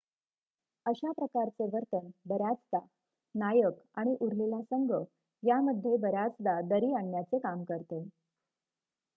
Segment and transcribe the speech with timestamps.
[0.85, 2.79] अशा प्रकारचे वर्तन बर्याचदा
[3.35, 4.91] नायक आणि उरलेला संघ
[5.43, 8.03] यामध्ये बऱ्याचदा दरी आणण्याचे काम करते